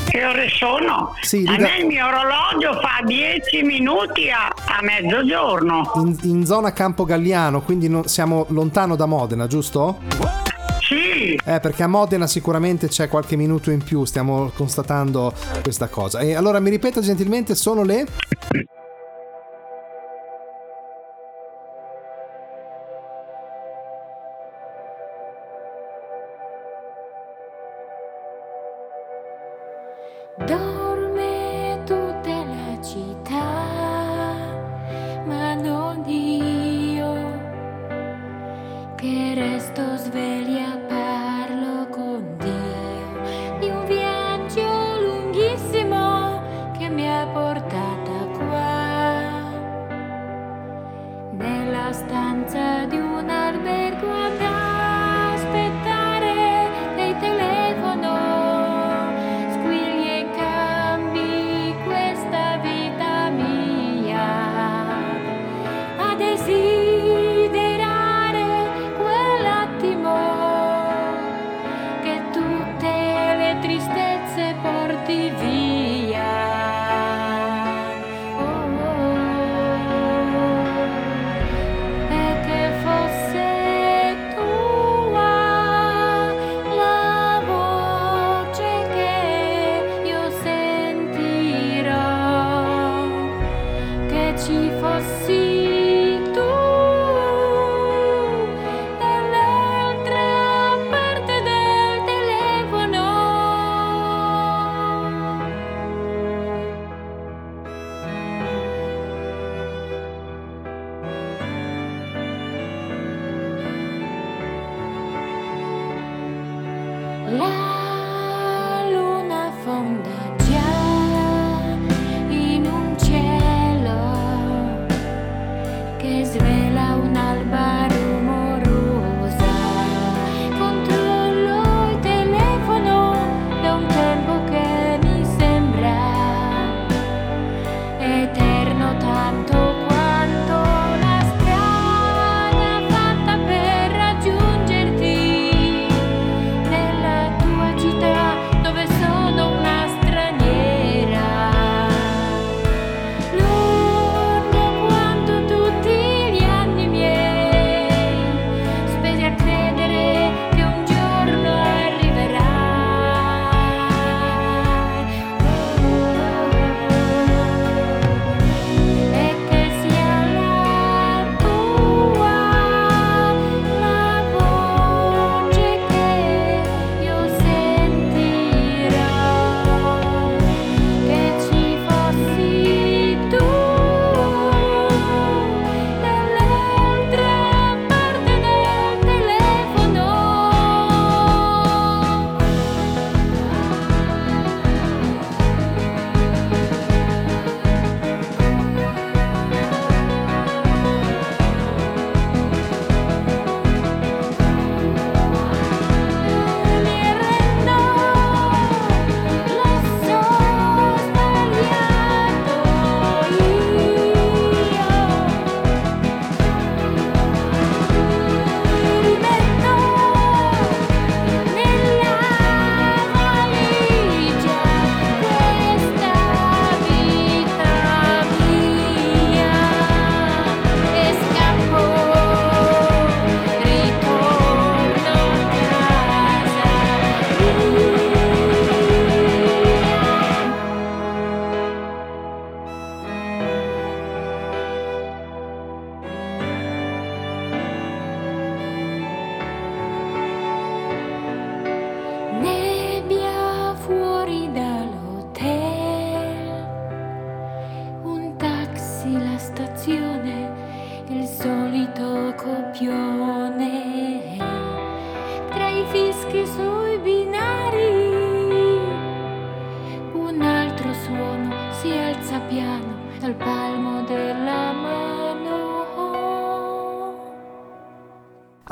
Che 0.09 0.25
ore 0.25 0.49
sono? 0.49 1.15
Sì, 1.21 1.45
a 1.47 1.55
da... 1.55 1.63
me 1.63 1.77
il 1.79 1.85
mio 1.85 2.05
orologio 2.05 2.73
fa 2.81 3.01
10 3.05 3.63
minuti 3.63 4.29
a, 4.29 4.47
a 4.47 4.81
mezzogiorno. 4.81 5.91
In, 5.95 6.17
in, 6.23 6.45
zona 6.45 6.73
Campo 6.73 7.05
Galliano, 7.05 7.61
quindi 7.61 7.87
no, 7.87 8.05
siamo 8.05 8.45
lontano 8.49 8.97
da 8.97 9.05
Modena, 9.05 9.47
giusto? 9.47 9.99
Sì. 10.81 11.39
Eh, 11.45 11.59
perché 11.61 11.83
a 11.83 11.87
Modena 11.87 12.27
sicuramente 12.27 12.89
c'è 12.89 13.07
qualche 13.07 13.37
minuto 13.37 13.71
in 13.71 13.81
più, 13.81 14.03
stiamo 14.03 14.51
constatando 14.53 15.33
questa 15.63 15.87
cosa. 15.87 16.19
E 16.19 16.35
allora 16.35 16.59
mi 16.59 16.69
ripeta 16.69 16.99
gentilmente, 16.99 17.55
sono 17.55 17.83
le... 17.83 18.05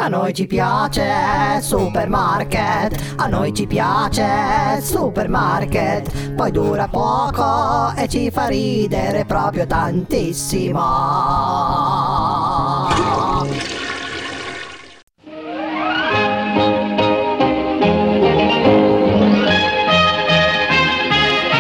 noi 0.10 0.34
ci 0.34 0.48
piace 0.48 1.62
supermarket, 1.62 3.14
a 3.18 3.28
noi 3.28 3.54
ci 3.54 3.68
piace 3.68 4.82
supermarket, 4.82 6.34
poi 6.34 6.52
dura 6.52 6.88
poco 6.88 7.94
e 7.96 8.08
ci 8.08 8.32
fa 8.32 8.48
ridere 8.48 9.24
proprio 9.26 9.68
tantissimo. 9.68 10.82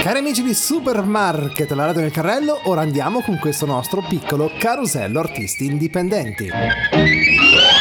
Cari 0.01 0.19
amici 0.19 0.41
di 0.41 0.55
Supermarket, 0.55 1.69
la 1.71 1.85
radio 1.85 2.01
nel 2.01 2.11
carrello, 2.11 2.61
ora 2.63 2.81
andiamo 2.81 3.21
con 3.21 3.37
questo 3.37 3.67
nostro 3.67 4.01
piccolo 4.01 4.49
carosello 4.57 5.19
artisti 5.19 5.65
indipendenti. 5.65 6.49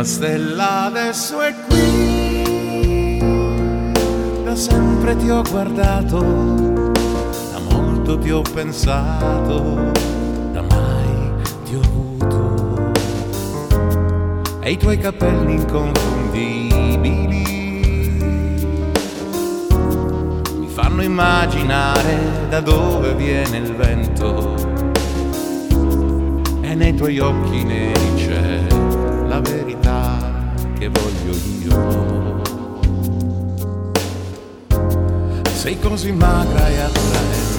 mia 0.00 0.08
stella 0.08 0.84
adesso 0.84 1.40
è 1.42 1.54
qui. 1.68 3.18
Da 4.44 4.56
sempre 4.56 5.14
ti 5.16 5.28
ho 5.28 5.42
guardato, 5.42 6.20
da 7.52 7.58
molto 7.70 8.16
ti 8.18 8.30
ho 8.30 8.40
pensato, 8.40 9.92
da 10.52 10.62
mai 10.62 11.32
ti 11.64 11.74
ho 11.74 11.80
avuto. 11.80 12.92
E 14.60 14.70
i 14.70 14.78
tuoi 14.78 14.96
capelli 14.96 15.52
inconfondibili 15.52 17.28
mi 20.56 20.68
fanno 20.68 21.02
immaginare 21.02 22.46
da 22.48 22.60
dove 22.60 23.12
viene 23.14 23.58
il 23.58 23.74
vento. 23.74 24.54
E 26.62 26.74
nei 26.74 26.94
tuoi 26.94 27.18
occhi 27.18 27.64
neri 27.64 28.14
c'è 28.14 28.60
la 29.28 29.40
verità 29.40 29.89
voglio 31.00 31.34
io. 31.62 32.42
Sei 35.52 35.78
così 35.78 36.12
magra 36.12 36.68
e 36.68 36.80
attraente, 36.80 37.58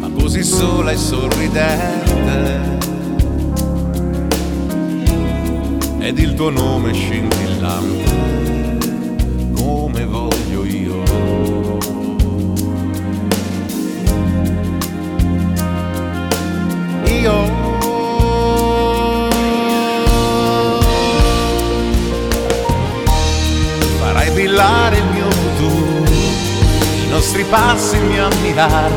ma 0.00 0.10
così 0.18 0.42
sola 0.42 0.90
e 0.90 0.96
sorridente. 0.96 2.74
Ed 5.98 6.18
il 6.18 6.34
tuo 6.34 6.50
nome 6.50 6.92
scintillante, 6.92 8.78
come 9.54 10.04
voglio 10.04 10.64
io. 10.64 11.04
¡Gracias! 17.26 17.55
nostri 27.16 27.44
passi 27.44 27.98
mi 27.98 28.18
ammirare, 28.18 28.92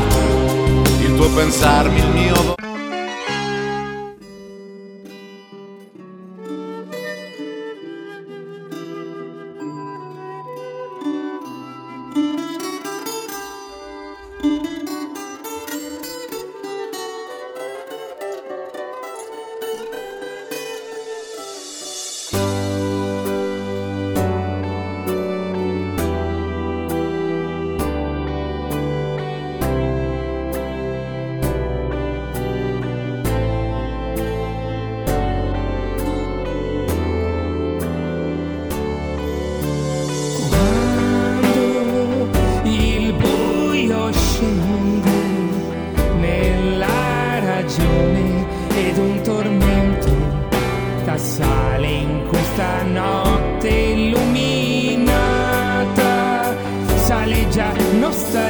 il 1.00 1.14
tuo 1.16 1.30
pensarmi 1.30 2.00
il 2.00 2.08
mio 2.08 2.19
sale 51.80 51.88
in 51.88 52.26
questa 52.28 52.82
notte 52.82 53.68
illuminata, 53.68 54.94
sale 56.96 57.48
già 57.48 57.72
nostra. 57.98 58.49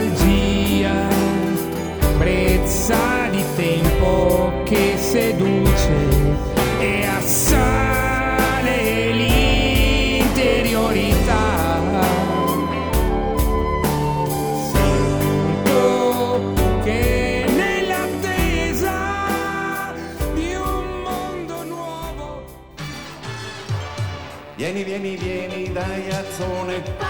canzone 26.41 27.10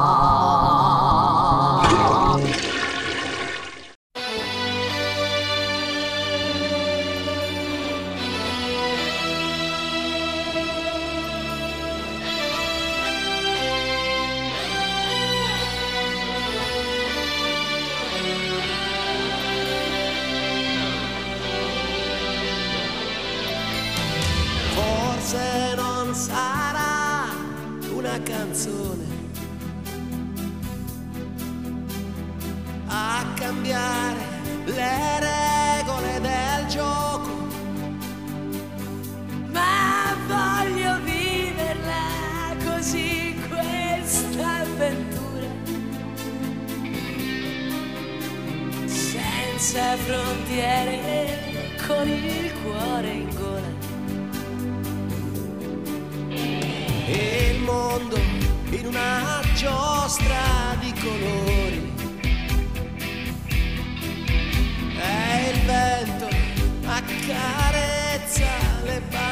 senza 49.71 49.95
frontiere, 49.95 50.99
con 51.87 52.05
il 52.05 52.53
cuore 52.61 53.09
in 53.09 53.29
gola. 53.35 53.71
E 57.07 57.51
il 57.55 57.61
mondo 57.61 58.17
in 58.69 58.85
una 58.85 59.39
giostra 59.55 60.75
di 60.81 60.93
colori. 60.99 61.93
E 64.99 65.49
il 65.51 65.59
vento 65.61 66.27
accarezza 66.85 68.49
le 68.83 69.01
palle. 69.09 69.30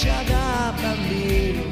già 0.00 0.22
da 0.22 0.72
bambino 0.80 1.62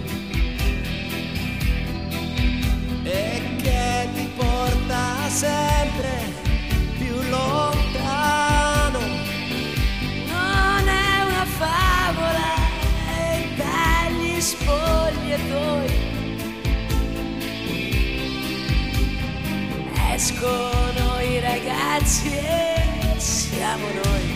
e 3.04 3.40
che 3.62 4.08
ti 4.14 4.28
porta 4.34 5.28
sempre 5.28 6.34
più 6.98 7.14
lontano. 7.30 8.98
Non 10.26 10.88
è 10.88 11.22
una 11.22 11.44
favola 11.44 12.54
dagli 13.56 14.40
spogliatoi. 14.40 16.04
Escono 20.14 21.20
i 21.20 21.38
ragazzi 21.38 22.28
e 22.28 23.14
siamo 23.18 23.86
noi. 24.02 24.35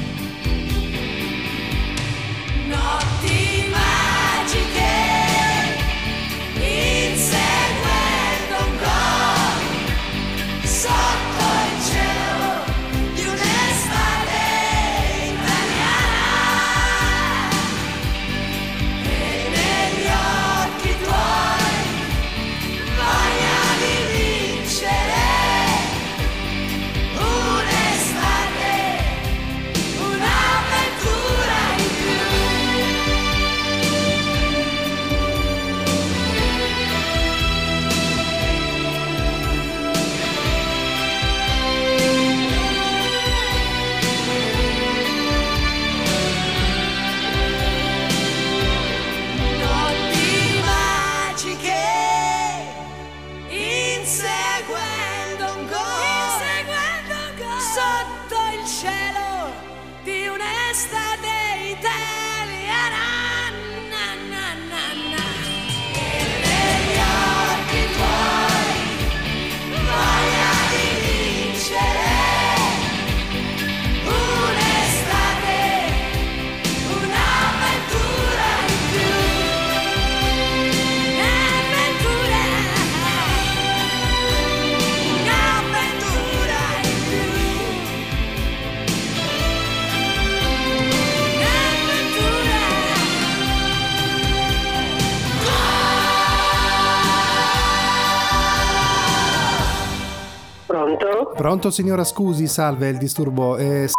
Pronto? 101.50 101.70
Signora, 101.72 102.04
scusi, 102.04 102.46
salve 102.46 102.90
il 102.90 102.96
disturbo. 102.96 103.56
Eh, 103.56 103.88
s- 103.88 103.94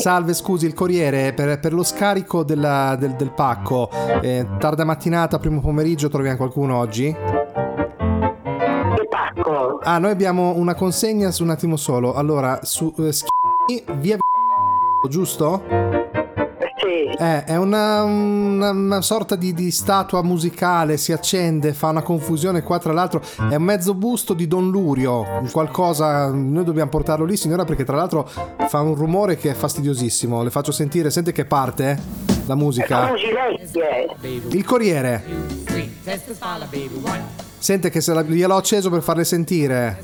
Salve, 0.00 0.32
scusi, 0.32 0.64
il 0.64 0.72
corriere 0.72 1.34
per, 1.34 1.60
per 1.60 1.74
lo 1.74 1.82
scarico 1.82 2.44
della- 2.44 2.96
del, 2.98 3.10
del 3.12 3.30
pacco. 3.30 3.90
Eh, 4.22 4.46
tarda 4.58 4.84
mattinata, 4.84 5.38
primo 5.38 5.60
pomeriggio, 5.60 6.08
troviamo 6.08 6.38
qualcuno 6.38 6.78
oggi? 6.78 7.14
Che 7.14 9.06
pacco? 9.06 9.80
Ah, 9.82 9.98
noi 9.98 10.12
abbiamo 10.12 10.54
una 10.56 10.74
consegna 10.74 11.30
su 11.30 11.42
un 11.42 11.50
attimo 11.50 11.76
solo. 11.76 12.14
Allora, 12.14 12.60
su 12.62 12.90
eh, 12.96 13.12
Schi- 13.12 13.84
via 13.96 14.16
giusto? 15.10 15.62
Eh, 17.22 17.44
è 17.44 17.56
una, 17.56 18.02
una- 18.02 18.70
una 18.70 19.00
sorta 19.00 19.36
di, 19.36 19.54
di 19.54 19.70
statua 19.70 20.22
musicale, 20.24 20.96
si 20.96 21.12
accende, 21.12 21.72
fa 21.72 21.90
una 21.90 22.02
confusione 22.02 22.62
qua 22.64 22.80
tra 22.80 22.92
l'altro, 22.92 23.22
è 23.48 23.54
un 23.54 23.62
mezzo 23.62 23.94
busto 23.94 24.34
di 24.34 24.48
Don 24.48 24.70
Lurio, 24.70 25.24
qualcosa, 25.52 26.26
noi 26.32 26.64
dobbiamo 26.64 26.90
portarlo 26.90 27.24
lì 27.24 27.36
signora 27.36 27.64
perché 27.64 27.84
tra 27.84 27.94
l'altro 27.94 28.28
fa 28.66 28.80
un 28.80 28.96
rumore 28.96 29.36
che 29.36 29.50
è 29.50 29.54
fastidiosissimo, 29.54 30.42
le 30.42 30.50
faccio 30.50 30.72
sentire, 30.72 31.10
sente 31.10 31.30
che 31.30 31.44
parte 31.44 31.90
eh, 31.90 32.32
la 32.46 32.56
musica? 32.56 33.06
Il 34.56 34.64
Corriere, 34.64 35.24
sente 37.58 37.88
che 37.90 38.00
se 38.00 38.12
la- 38.14 38.22
gliel'ho 38.22 38.56
acceso 38.56 38.90
per 38.90 39.02
farle 39.02 39.22
sentire. 39.24 40.02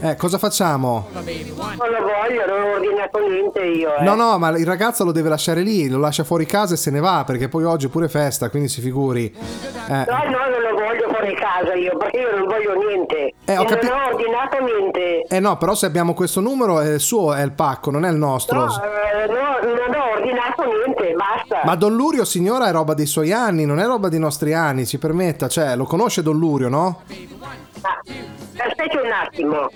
Eh, 0.00 0.14
cosa 0.14 0.38
facciamo? 0.38 1.08
Non 1.12 1.24
lo 1.24 2.02
voglio, 2.02 2.46
non 2.46 2.62
ho 2.62 2.74
ordinato 2.74 3.18
niente 3.18 3.60
io. 3.64 3.96
Eh. 3.96 4.04
No, 4.04 4.14
no, 4.14 4.38
ma 4.38 4.56
il 4.56 4.64
ragazzo 4.64 5.02
lo 5.02 5.10
deve 5.10 5.28
lasciare 5.28 5.62
lì, 5.62 5.88
lo 5.88 5.98
lascia 5.98 6.22
fuori 6.22 6.46
casa 6.46 6.74
e 6.74 6.76
se 6.76 6.92
ne 6.92 7.00
va 7.00 7.24
perché 7.26 7.48
poi 7.48 7.64
oggi 7.64 7.86
è 7.86 7.88
pure 7.88 8.08
festa, 8.08 8.48
quindi 8.48 8.68
si 8.68 8.80
figuri. 8.80 9.24
Eh. 9.26 9.92
No, 9.92 10.04
no, 10.04 10.38
non 10.48 10.62
lo 10.62 10.84
voglio 10.84 11.08
fuori 11.08 11.34
casa 11.34 11.74
io, 11.74 11.96
perché 11.96 12.18
io 12.18 12.36
non 12.36 12.46
voglio 12.46 12.74
niente. 12.86 13.34
Eh, 13.44 13.56
ho 13.56 13.64
capi- 13.64 13.88
non 13.88 13.98
ho 13.98 14.06
ordinato 14.14 14.56
niente. 14.62 15.22
Eh 15.22 15.40
no, 15.40 15.56
però 15.56 15.74
se 15.74 15.86
abbiamo 15.86 16.14
questo 16.14 16.40
numero 16.40 16.78
è 16.78 16.92
il 16.92 17.00
suo, 17.00 17.34
è 17.34 17.42
il 17.42 17.52
pacco, 17.52 17.90
non 17.90 18.04
è 18.04 18.10
il 18.10 18.16
nostro. 18.16 18.66
No, 18.66 18.66
eh, 18.66 19.26
no, 19.26 19.74
non 19.74 19.94
ho 19.96 20.12
ordinato 20.14 20.62
niente, 20.62 21.12
basta. 21.14 21.62
Ma 21.64 21.74
Don 21.74 21.96
Lurio, 21.96 22.24
signora, 22.24 22.68
è 22.68 22.70
roba 22.70 22.94
dei 22.94 23.06
suoi 23.06 23.32
anni, 23.32 23.64
non 23.64 23.80
è 23.80 23.84
roba 23.84 24.08
dei 24.08 24.20
nostri 24.20 24.54
anni, 24.54 24.86
ci 24.86 24.98
permetta, 24.98 25.48
cioè, 25.48 25.74
lo 25.74 25.86
conosce 25.86 26.22
Don 26.22 26.38
Lurio, 26.38 26.68
no? 26.68 27.00
Ah, 27.82 28.00
aspetti 28.66 28.96
un 28.96 29.10
attimo. 29.12 29.70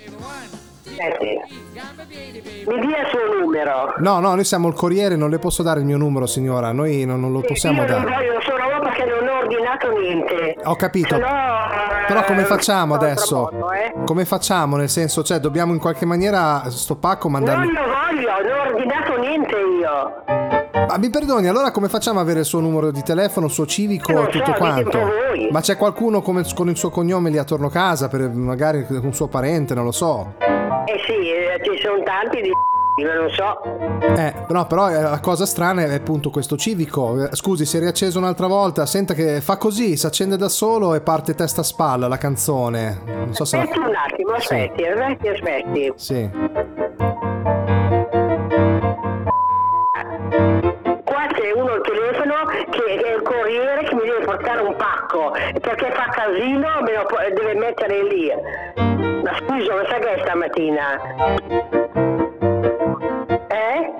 Mi 2.67 2.79
dia 2.79 3.01
il 3.01 3.07
suo 3.09 3.39
numero. 3.39 3.93
No, 3.97 4.19
no, 4.19 4.35
noi 4.35 4.43
siamo 4.43 4.67
il 4.67 4.73
Corriere, 4.75 5.15
non 5.15 5.29
le 5.29 5.39
posso 5.39 5.63
dare 5.63 5.79
il 5.79 5.85
mio 5.85 5.97
numero, 5.97 6.25
signora, 6.27 6.71
noi 6.71 7.05
non, 7.05 7.19
non 7.19 7.31
lo 7.31 7.41
possiamo 7.41 7.83
io 7.83 7.87
non 7.87 8.03
dare. 8.03 8.15
voglio 8.15 8.41
solo 8.41 8.57
roba 8.57 8.79
perché 8.79 9.05
non 9.05 9.27
ho 9.27 9.37
ordinato 9.39 9.91
niente. 9.99 10.55
Ho 10.63 10.75
capito. 10.75 11.15
Se 11.15 11.21
no, 11.21 11.27
eh, 11.27 12.05
Però 12.07 12.23
come 12.25 12.43
facciamo 12.43 12.93
altro 12.93 13.07
adesso? 13.07 13.35
modo, 13.51 13.71
eh. 13.71 13.93
Come 14.05 14.25
facciamo? 14.25 14.75
Nel 14.75 14.89
senso, 14.89 15.23
cioè, 15.23 15.39
dobbiamo 15.39 15.73
in 15.73 15.79
qualche 15.79 16.05
maniera 16.05 16.63
sto 16.69 16.95
pacco 16.95 17.27
Non 17.29 17.41
mandarlo... 17.41 17.71
lo 17.71 17.81
voglio, 17.81 18.49
non 18.49 18.59
ho 18.59 18.69
ordinato 18.73 19.17
niente 19.19 19.55
io. 19.55 20.52
Ma 20.73 20.97
mi 20.97 21.09
perdoni, 21.09 21.47
allora 21.47 21.69
come 21.69 21.87
facciamo 21.87 22.19
ad 22.19 22.25
avere 22.25 22.39
il 22.39 22.45
suo 22.45 22.59
numero 22.59 22.89
di 22.89 23.03
telefono, 23.03 23.45
il 23.45 23.51
suo 23.51 23.67
civico 23.67 24.27
e 24.27 24.31
tutto 24.31 24.45
so, 24.45 24.57
quanto? 24.57 24.99
Ma 25.51 25.61
c'è 25.61 25.77
qualcuno 25.77 26.21
come- 26.21 26.43
con 26.55 26.67
il 26.67 26.75
suo 26.75 26.89
cognome 26.89 27.29
lì 27.29 27.37
attorno 27.37 27.67
a 27.67 27.71
casa, 27.71 28.07
per 28.07 28.29
magari 28.29 28.85
un 28.89 29.13
suo 29.13 29.27
parente, 29.27 29.75
non 29.75 29.85
lo 29.85 29.91
so. 29.91 30.33
Eh 30.39 30.99
sì, 31.05 31.29
eh, 31.29 31.61
ci 31.63 31.79
sono 31.79 32.01
tanti 32.03 32.41
di 32.41 32.51
ma 33.01 33.13
non 33.15 33.29
so. 33.31 33.59
Eh, 34.19 34.33
no, 34.49 34.67
però 34.67 34.89
eh, 34.89 35.01
la 35.01 35.19
cosa 35.19 35.47
strana 35.47 35.83
è 35.83 35.93
appunto 35.93 36.29
questo 36.29 36.55
civico. 36.57 37.23
Eh, 37.23 37.35
Scusi, 37.35 37.65
si 37.65 37.77
è 37.77 37.79
riacceso 37.79 38.19
un'altra 38.19 38.45
volta. 38.47 38.85
Senta 38.85 39.15
che 39.15 39.41
fa 39.41 39.57
così, 39.57 39.97
si 39.97 40.05
accende 40.05 40.37
da 40.37 40.49
solo 40.49 40.93
e 40.93 41.01
parte 41.01 41.33
testa 41.33 41.61
a 41.61 41.63
spalla 41.63 42.07
la 42.07 42.17
canzone. 42.17 43.01
Non 43.05 43.33
so 43.33 43.45
se 43.45 43.57
la... 43.57 43.63
Aspetti 43.63 43.79
un 43.79 43.95
attimo, 43.95 44.31
aspetti, 44.33 44.85
aspetti, 44.85 45.27
aspetti. 45.27 45.93
Sì. 45.95 47.22
C'è 51.43 51.51
uno 51.51 51.73
al 51.73 51.81
telefono 51.81 52.45
che 52.69 53.03
è 53.03 53.15
il 53.15 53.21
corriere 53.21 53.83
che 53.83 53.95
mi 53.95 54.03
deve 54.03 54.23
portare 54.23 54.61
un 54.61 54.73
pacco 54.77 55.31
perché 55.59 55.91
fa 55.91 56.07
casino 56.09 56.69
me 56.81 56.93
lo 56.93 57.05
deve 57.33 57.53
mettere 57.55 58.01
lì. 58.03 58.31
Ma 59.21 59.35
scusa, 59.39 59.75
ma 59.75 59.85
sa 59.89 59.97
che 59.99 60.13
è 60.13 60.19
stamattina? 60.21 61.01
Eh? 63.49 63.91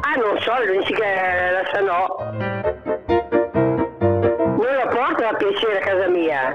Ah, 0.00 0.16
non 0.16 0.36
so, 0.40 0.52
dici 0.72 0.92
che 0.92 1.04
la 1.52 1.62
sa 1.72 1.80
no. 1.80 2.16
Non 4.56 4.74
la 4.74 4.86
porta 4.88 5.28
a 5.28 5.34
piacere 5.34 5.78
a 5.78 5.84
casa 5.84 6.08
mia. 6.08 6.54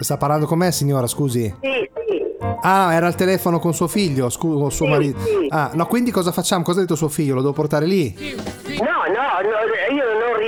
Sta 0.00 0.16
parlando 0.16 0.46
con 0.46 0.58
me, 0.58 0.72
signora, 0.72 1.06
scusi. 1.06 1.54
Sì. 1.62 1.95
Ah, 2.62 2.92
era 2.92 3.06
al 3.06 3.14
telefono 3.14 3.58
con 3.58 3.72
suo 3.74 3.86
figlio, 3.88 4.28
scusa, 4.28 4.58
con 4.60 4.70
suo 4.70 4.86
Sì, 4.86 4.90
marito. 4.90 5.18
sì. 5.20 5.46
Ah, 5.50 5.70
no, 5.74 5.86
quindi 5.86 6.10
cosa 6.10 6.32
facciamo? 6.32 6.62
Cosa 6.62 6.78
ha 6.78 6.82
detto 6.82 6.94
suo 6.94 7.08
figlio? 7.08 7.34
Lo 7.34 7.40
devo 7.40 7.52
portare 7.52 7.86
lì? 7.86 8.14
No, 8.78 8.84
no, 8.84 9.05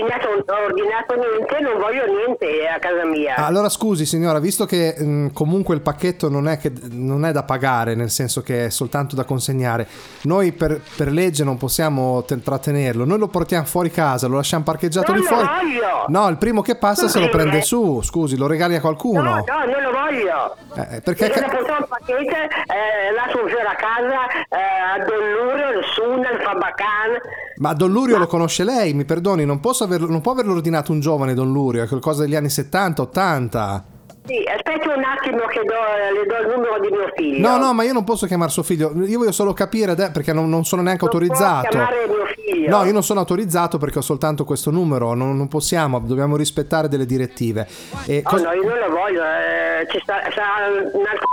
ordinato, 0.02 0.28
ho 0.28 0.64
ordinato 0.64 1.14
niente, 1.14 1.60
non 1.60 1.78
voglio 1.78 2.04
niente 2.06 2.66
a 2.68 2.78
casa 2.78 3.04
mia. 3.04 3.34
Ah, 3.36 3.46
Allora 3.46 3.68
scusi 3.68 4.06
signora, 4.06 4.38
visto 4.38 4.64
che 4.64 4.94
mh, 4.98 5.32
comunque 5.32 5.74
il 5.74 5.80
pacchetto 5.80 6.28
non 6.28 6.48
è, 6.48 6.58
che, 6.58 6.72
non 6.90 7.24
è 7.24 7.32
da 7.32 7.42
pagare, 7.42 7.94
nel 7.94 8.10
senso 8.10 8.42
che 8.42 8.66
è 8.66 8.70
soltanto 8.70 9.16
da 9.16 9.24
consegnare, 9.24 9.86
noi 10.22 10.52
per, 10.52 10.80
per 10.96 11.10
legge 11.10 11.44
non 11.44 11.56
possiamo 11.56 12.22
te- 12.24 12.40
trattenerlo, 12.42 13.04
noi 13.04 13.18
lo 13.18 13.28
portiamo 13.28 13.64
fuori 13.66 13.90
casa, 13.90 14.26
lo 14.26 14.36
lasciamo 14.36 14.64
parcheggiato 14.64 15.12
Non 15.12 15.20
lì 15.20 15.26
fuori. 15.26 15.44
voglio! 15.46 16.04
No, 16.08 16.28
il 16.28 16.36
primo 16.38 16.62
che 16.62 16.76
passa 16.76 17.08
se 17.08 17.20
lo 17.20 17.28
prende 17.28 17.58
eh. 17.58 17.62
su, 17.62 18.00
scusi, 18.02 18.36
lo 18.36 18.46
regali 18.46 18.74
a 18.76 18.80
qualcuno. 18.80 19.22
No, 19.22 19.34
no, 19.46 19.64
non 19.70 19.82
lo 19.82 19.90
voglio. 19.90 20.56
Eh, 20.74 21.00
perché 21.00 21.26
Perché 21.28 21.40
ca- 21.40 21.76
un 21.78 21.86
pacchetto, 21.88 22.20
eh, 22.20 23.12
lascio 23.14 23.38
fuori 23.38 23.54
a 23.66 23.74
casa 23.74 24.28
eh, 24.48 25.02
a 25.02 25.04
Don 25.04 25.18
Lurio, 25.18 25.78
il 25.78 25.84
Suna, 25.92 26.30
il 26.30 26.40
Fabacan. 26.40 27.20
Ma 27.56 27.72
Don 27.74 27.90
Lurio 27.90 28.18
lo 28.18 28.26
conosce 28.26 28.64
lei, 28.64 28.94
mi 28.94 29.04
perdoni, 29.04 29.44
non, 29.44 29.60
posso 29.60 29.84
averlo, 29.88 30.08
non 30.08 30.20
può 30.20 30.32
averlo 30.32 30.52
ordinato 30.54 30.92
un 30.92 31.00
giovane 31.00 31.34
Don 31.34 31.50
Lurio, 31.52 31.82
è 31.82 31.88
qualcosa 31.88 32.22
degli 32.22 32.34
anni 32.36 32.48
70, 32.50 33.02
80. 33.02 33.84
Sì, 34.26 34.34
aspetti 34.46 34.86
un 34.88 35.02
attimo 35.02 35.38
che 35.46 35.60
do, 35.64 35.72
le 36.12 36.26
do 36.26 36.36
il 36.46 36.54
numero 36.54 36.78
di 36.80 36.88
mio 36.90 37.10
figlio. 37.16 37.48
No, 37.48 37.56
no, 37.56 37.72
ma 37.72 37.82
io 37.84 37.94
non 37.94 38.04
posso 38.04 38.26
chiamare 38.26 38.50
suo 38.50 38.62
figlio, 38.62 38.92
io 39.06 39.18
voglio 39.18 39.32
solo 39.32 39.54
capire 39.54 39.94
perché 39.94 40.34
non, 40.34 40.50
non 40.50 40.64
sono 40.66 40.82
neanche 40.82 41.06
Non 41.06 41.10
può 41.10 41.20
autorizzato. 41.20 41.68
chiamare 41.68 42.06
mio 42.06 42.26
figlio. 42.26 42.76
No, 42.76 42.84
io 42.84 42.92
non 42.92 43.02
sono 43.02 43.20
autorizzato 43.20 43.78
perché 43.78 43.98
ho 43.98 44.02
soltanto 44.02 44.44
questo 44.44 44.70
numero, 44.70 45.14
non, 45.14 45.34
non 45.36 45.48
possiamo, 45.48 45.98
dobbiamo 46.00 46.36
rispettare 46.36 46.88
delle 46.88 47.06
direttive. 47.06 47.66
E 48.04 48.20
Oh, 48.22 48.28
cos- 48.28 48.42
no, 48.42 48.52
io 48.52 48.68
non 48.68 48.78
lo 48.78 48.90
voglio, 48.90 49.22
eh, 49.22 49.86
ci 49.90 49.98
sta, 50.02 50.16
sarà 50.34 50.66
un 50.92 51.06
altro. 51.06 51.26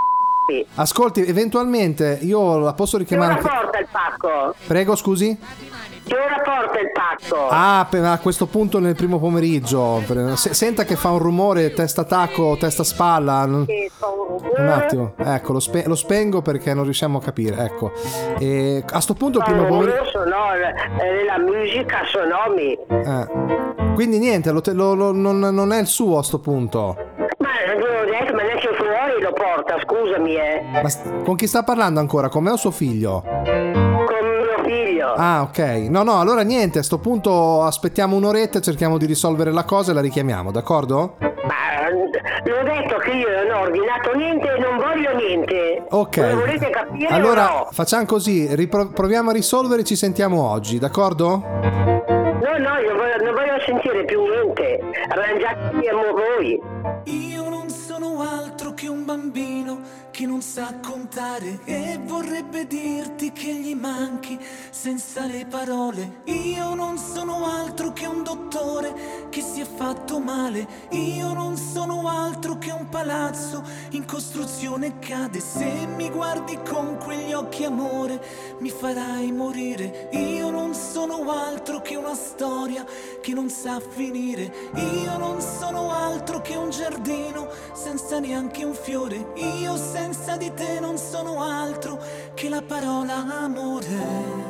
Ascolti, 0.75 1.25
eventualmente 1.25 2.19
io 2.21 2.59
la 2.59 2.73
posso 2.73 2.97
richiamare 2.97 3.33
ora 3.33 3.41
anche... 3.41 3.61
porta 3.61 3.79
il 3.79 3.87
pacco? 3.91 4.55
Prego, 4.67 4.95
scusi? 4.95 5.35
Che 6.05 6.13
ora 6.15 6.39
porta 6.43 6.79
il 6.79 6.91
pacco? 6.91 7.47
Ah, 7.49 7.85
per- 7.89 8.03
a 8.03 8.19
questo 8.19 8.45
punto 8.45 8.79
nel 8.79 8.95
primo 8.95 9.19
pomeriggio. 9.19 10.03
Per- 10.05 10.37
se- 10.37 10.53
senta 10.53 10.83
che 10.83 10.95
fa 10.95 11.09
un 11.09 11.19
rumore, 11.19 11.73
testa 11.73 12.03
tacco, 12.03 12.55
testa 12.59 12.83
spalla. 12.83 13.45
non- 13.45 13.65
Che 13.65 13.89
fa- 13.91 14.13
Un 14.57 14.67
attimo, 14.67 15.13
ecco, 15.17 15.53
lo, 15.53 15.59
spe- 15.59 15.83
lo 15.87 15.95
spengo 15.95 16.41
perché 16.41 16.73
non 16.73 16.83
riusciamo 16.83 17.17
a 17.17 17.21
capire. 17.21 17.57
Ecco. 17.63 17.91
E 18.39 18.83
a 18.87 18.99
sto 18.99 19.13
punto 19.13 19.39
il 19.39 19.43
un 19.47 19.51
primo 19.53 19.67
pomeriggio... 19.67 20.23
rumore 20.23 20.75
eh, 20.99 21.25
la 21.25 21.39
musica 21.39 21.99
sonomi. 22.05 22.77
Eh. 22.87 23.93
Quindi 23.93 24.19
niente, 24.19 24.51
lo 24.51 24.61
lo- 24.73 24.93
lo- 24.93 25.11
non, 25.13 25.39
non 25.39 25.71
è 25.71 25.79
il 25.79 25.87
suo 25.87 26.17
a 26.19 26.23
sto 26.23 26.39
punto. 26.39 26.95
Ma 27.39 27.49
eh, 27.63 27.71
ho 27.71 28.05
detto, 28.05 28.33
ma 28.33 28.41
adesso 28.41 28.73
fuori 28.75 29.21
lo 29.21 29.31
porta, 29.33 29.75
scusami, 29.83 30.35
eh. 30.35 30.61
Ma 30.81 30.89
con 31.23 31.35
chi 31.35 31.47
sta 31.47 31.63
parlando 31.63 31.99
ancora? 31.99 32.27
Con 32.29 32.43
me 32.43 32.51
o 32.51 32.57
suo 32.57 32.71
figlio? 32.71 33.23
Figlio. 35.15 35.27
Ah, 35.27 35.41
ok. 35.41 35.59
No, 35.89 36.03
no, 36.03 36.19
allora 36.19 36.41
niente, 36.41 36.79
a 36.79 36.83
sto 36.83 36.97
punto 36.99 37.63
aspettiamo 37.63 38.15
un'oretta, 38.15 38.59
cerchiamo 38.59 38.97
di 38.97 39.05
risolvere 39.05 39.51
la 39.51 39.63
cosa 39.63 39.91
e 39.91 39.93
la 39.93 40.01
richiamiamo, 40.01 40.51
d'accordo? 40.51 41.17
Ma 41.19 41.89
l'ho 41.89 42.63
detto 42.63 42.97
che 42.97 43.11
io 43.11 43.27
non 43.43 43.55
ho 43.55 43.59
ordinato 43.61 44.13
niente 44.15 44.47
e 44.55 44.59
non 44.59 44.77
voglio 44.77 45.15
niente. 45.15 45.83
Ok. 45.89 46.33
Volete 46.33 46.69
capire 46.69 47.07
o 47.11 47.15
Allora, 47.15 47.43
no? 47.47 47.67
facciamo 47.71 48.05
così, 48.05 48.53
ripro- 48.55 48.89
proviamo 48.89 49.29
a 49.29 49.33
risolvere 49.33 49.81
e 49.81 49.85
ci 49.85 49.95
sentiamo 49.95 50.47
oggi, 50.49 50.79
d'accordo? 50.79 51.37
No, 51.37 52.57
no, 52.59 52.77
io 52.79 52.95
voglio- 52.95 53.23
non 53.23 53.33
voglio 53.33 53.59
sentire 53.65 54.05
più 54.05 54.21
niente. 54.23 54.79
Arrangiatevi 55.09 55.87
voi. 56.13 56.61
Io 57.05 57.49
non 57.49 57.69
sono 57.69 58.21
altro 58.21 58.73
che 58.73 58.87
un 58.87 59.05
bambino 59.05 59.79
che 60.15 60.25
non 60.25 60.41
sa 60.41 60.75
contare 60.81 61.59
e 61.65 61.99
vorrebbe 62.01 62.65
dirti 62.67 63.33
che 63.33 63.53
gli 63.53 63.75
manchi 63.75 64.39
senza 64.69 65.25
le 65.25 65.45
parole. 65.45 66.21
Io 66.27 66.73
non 66.73 66.97
sono 66.97 67.45
altro 67.45 67.91
che 67.91 68.05
un 68.05 68.23
dottore 68.23 69.27
che 69.29 69.41
si 69.41 69.59
è 69.59 69.65
fatto 69.65 70.19
male. 70.19 70.65
Io 70.91 71.33
non 71.33 71.57
sono 71.57 72.07
altro 72.07 72.57
che 72.57 72.71
un 72.71 72.87
palazzo 72.87 73.61
in 73.89 74.05
costruzione 74.05 74.99
cade. 74.99 75.41
Se 75.41 75.85
mi 75.97 76.09
guardi 76.09 76.57
con 76.65 76.97
quegli 76.97 77.33
occhi 77.33 77.65
amore 77.65 78.23
mi 78.59 78.69
farai 78.69 79.33
morire. 79.33 80.07
Io 80.13 80.49
non 80.49 80.73
sono 80.73 81.29
altro 81.29 81.81
che 81.81 81.97
una 81.97 82.15
storia 82.15 82.85
che 83.21 83.33
non 83.33 83.49
sa 83.49 83.81
finire. 83.81 84.71
Io 84.75 85.17
non 85.17 85.41
sono 85.41 85.91
altro 85.91 86.39
che 86.39 86.55
un 86.55 86.69
giardino 86.69 87.49
senza 87.73 88.19
neanche 88.19 88.63
un 88.63 88.73
fiore. 88.73 89.33
Io 89.35 89.75
senza 89.75 90.04
di 90.37 90.53
te 90.53 90.79
non 90.79 90.97
sono 90.97 91.41
altro 91.41 91.99
che 92.35 92.47
la 92.47 92.61
parola 92.61 93.25
amore. 93.43 94.43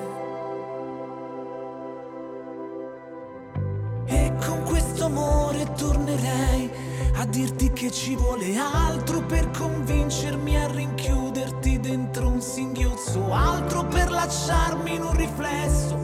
E 4.05 4.33
con 4.45 4.63
questo 4.63 5.05
amore 5.05 5.71
tornerei 5.77 6.69
a 7.15 7.25
dirti 7.25 7.71
che 7.71 7.89
ci 7.89 8.15
vuole 8.15 8.57
altro 8.57 9.21
per 9.21 9.49
convincermi 9.51 10.61
a 10.61 10.67
rinchiuderti 10.67 11.79
dentro 11.79 12.27
un 12.27 12.41
singhiozzo, 12.41 13.31
altro 13.31 13.85
per 13.85 14.11
lasciarmi 14.11 14.95
in 14.95 15.03
un 15.03 15.15
riflesso 15.15 15.97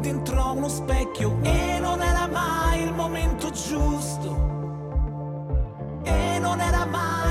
dentro 0.00 0.52
uno 0.52 0.68
specchio 0.68 1.38
e 1.42 1.78
non 1.78 2.00
era 2.00 2.26
mai 2.26 2.82
il 2.82 2.94
momento 2.94 3.50
giusto. 3.50 4.52
E 6.04 6.38
non 6.38 6.60
era 6.60 6.86
mai 6.86 7.23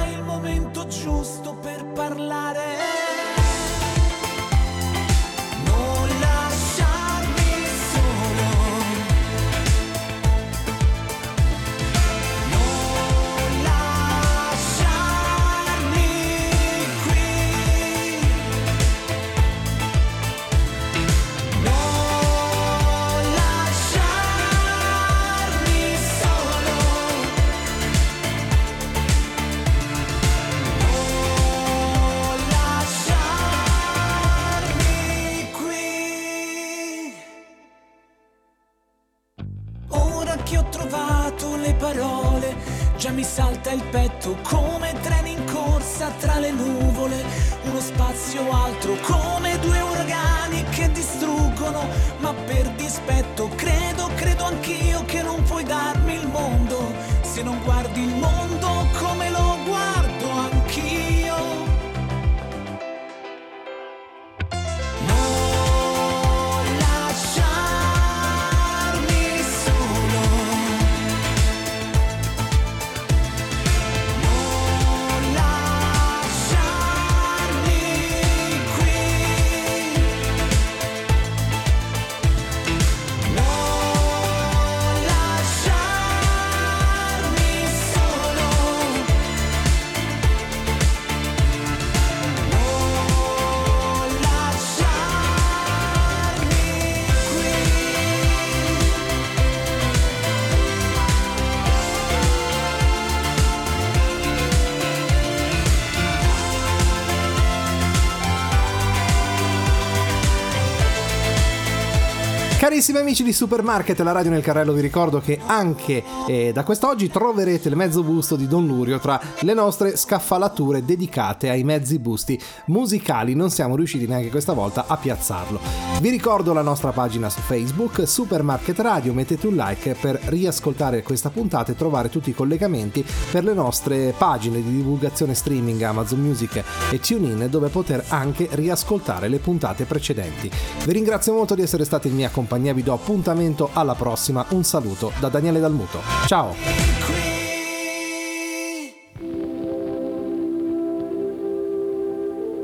Carissimi 112.84 113.08
amici 113.08 113.24
di 113.24 113.32
Supermarket, 113.32 113.98
la 114.02 114.12
radio 114.12 114.30
nel 114.30 114.42
carrello, 114.42 114.74
vi 114.74 114.82
ricordo 114.82 115.22
che 115.22 115.40
anche 115.46 116.04
eh, 116.28 116.52
da 116.52 116.66
quest'oggi 116.66 117.08
troverete 117.08 117.70
il 117.70 117.78
mezzo 117.78 118.04
busto 118.04 118.36
di 118.36 118.46
Don 118.46 118.68
Lurio 118.68 119.00
tra 119.00 119.22
le 119.40 119.54
nostre 119.54 119.96
scaffalature 119.96 120.84
dedicate 120.84 121.50
ai 121.50 121.64
mezzi 121.64 121.98
busti 121.98 122.38
musicali. 122.66 123.36
Non 123.36 123.52
siamo 123.52 123.78
riusciti 123.78 124.06
neanche 124.06 124.30
questa 124.30 124.52
volta 124.52 124.84
a 124.86 124.98
piazzarlo. 124.98 125.62
Vi 126.02 126.10
ricordo 126.10 126.52
la 126.52 126.62
nostra 126.62 126.92
pagina 126.92 127.30
su 127.30 127.40
Facebook, 127.40 128.06
Supermarket 128.06 128.78
Radio, 128.80 129.14
mettete 129.14 129.48
un 129.48 129.56
like 129.56 129.96
per 130.02 130.20
riascoltare 130.26 131.04
questa 131.04 131.30
puntata 131.30 131.72
e 131.72 131.78
trovare 131.78 132.10
tutti 132.10 132.32
i 132.32 132.34
collegamenti 132.34 133.06
per 133.32 133.46
le 133.46 133.54
nostre 133.54 134.14
pagine 134.18 134.62
di 134.62 134.76
divulgazione 134.76 135.36
streaming 135.36 135.82
Amazon 135.84 136.20
Music 136.20 136.62
e 136.92 137.00
TuneIn 137.00 137.48
dove 137.50 137.70
poter 137.70 138.04
anche 138.10 138.50
riascoltare 138.52 139.30
le 139.30 139.38
puntate 139.38 139.86
precedenti. 139.86 140.52
Vi 140.84 140.92
ringrazio 140.92 141.32
molto 141.34 141.56
di 141.56 141.62
essere 141.62 141.86
stati 141.86 142.10
in 142.10 142.16
mia 142.16 142.30
compagnia, 142.30 142.72
vi 142.74 142.84
do 142.84 142.94
appuntamento 142.94 143.70
alla 143.74 143.96
prossima. 143.96 144.46
Un 144.50 144.64
saluto 144.64 145.12
da 145.20 145.30
Daniele 145.30 145.60
Dalmuto. 145.60 146.00
Ciao! 146.28 146.54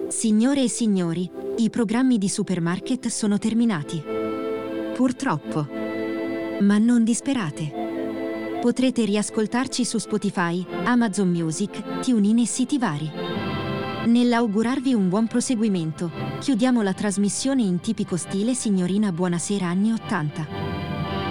Signore 0.10 0.64
e 0.64 0.70
signori, 0.70 1.30
i 1.58 1.70
programmi 1.70 2.18
di 2.18 2.28
supermarket 2.28 3.08
sono 3.08 3.38
terminati. 3.38 4.04
Purtroppo. 4.94 5.66
Ma 6.60 6.78
non 6.78 7.06
disperate. 7.06 8.60
Potrete 8.62 9.06
riascoltarci 9.06 9.86
su 9.86 9.98
Spotify, 9.98 10.66
Amazon 10.84 11.30
Music, 11.30 12.02
TuneIn 12.02 12.40
e 12.40 12.46
siti 12.46 12.78
vari. 12.78 13.10
Nell'augurarvi 14.06 14.94
un 14.94 15.10
buon 15.10 15.28
proseguimento, 15.28 16.10
chiudiamo 16.40 16.82
la 16.82 16.94
trasmissione 16.94 17.64
in 17.64 17.82
tipico 17.82 18.16
stile 18.16 18.56
signorina 18.56 19.12
Buonasera 19.12 19.68
anni 19.68 19.92
80. 19.92 20.48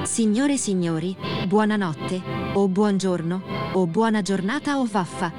Signore 0.03 0.53
e 0.53 0.59
signori, 0.59 1.17
buonanotte, 1.47 2.21
o 2.53 2.69
buongiorno, 2.69 3.43
o 3.73 3.87
buona 3.87 4.21
giornata 4.21 4.79
o 4.79 4.85
vaffa. 4.85 5.33